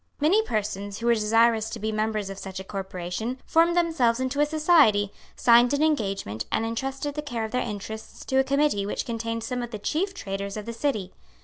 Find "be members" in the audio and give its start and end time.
1.77-2.31